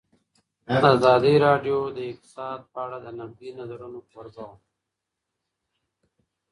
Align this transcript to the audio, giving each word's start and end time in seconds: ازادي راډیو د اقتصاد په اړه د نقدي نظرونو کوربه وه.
ازادي 0.95 1.33
راډیو 1.45 1.77
د 1.97 1.97
اقتصاد 2.11 2.59
په 2.73 2.79
اړه 2.85 2.97
د 3.05 3.07
نقدي 3.19 3.49
نظرونو 3.59 3.99
کوربه 4.09 4.43
وه. 4.49 4.57